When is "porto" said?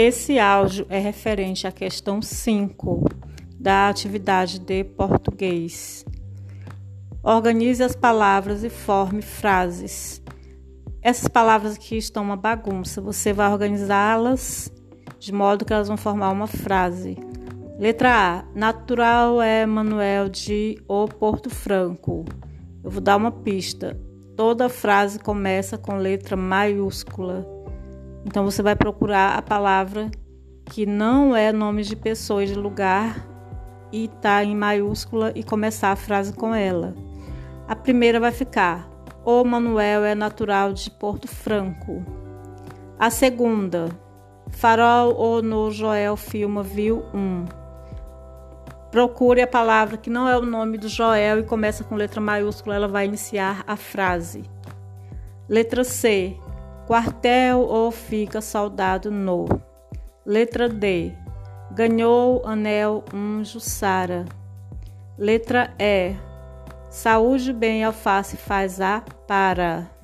21.08-21.50, 40.90-41.26